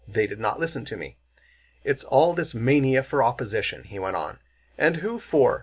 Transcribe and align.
They 0.07 0.25
did 0.25 0.39
not 0.39 0.59
listen 0.59 0.83
to 0.85 0.97
me. 0.97 1.17
"It's 1.83 2.03
all 2.03 2.33
this 2.33 2.55
mania 2.55 3.03
for 3.03 3.21
opposition," 3.21 3.83
he 3.83 3.99
went 3.99 4.15
on. 4.15 4.39
"And 4.75 4.95
who 4.95 5.19
for? 5.19 5.59